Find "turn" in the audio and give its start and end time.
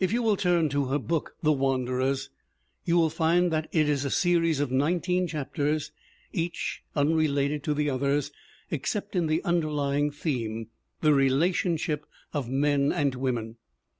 0.36-0.68